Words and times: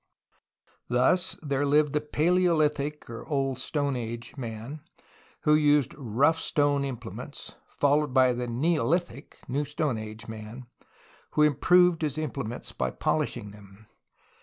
Thus 0.89 1.37
there 1.43 1.63
lived 1.63 1.93
the 1.93 2.01
palaeohthic 2.01 3.03
(old 3.29 3.59
stone) 3.59 4.19
man, 4.35 4.81
who 5.41 5.53
used 5.53 5.93
rough 5.95 6.39
stone 6.39 6.83
implements, 6.83 7.53
followed 7.67 8.11
by 8.11 8.33
the 8.33 8.47
neolithic 8.47 9.41
(new 9.47 9.63
stone) 9.63 9.97
man, 10.27 10.63
who 11.33 11.43
improved 11.43 12.01
his 12.01 12.17
imple 12.17 12.47
ments 12.47 12.71
by 12.71 12.89
polishing 12.89 13.51
them. 13.51 13.85